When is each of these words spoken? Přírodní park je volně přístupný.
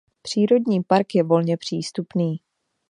Přírodní 0.21 0.83
park 0.83 1.15
je 1.15 1.23
volně 1.23 1.57
přístupný. 1.57 2.39